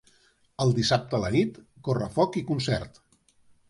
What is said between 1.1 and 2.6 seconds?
a la nit, correfoc i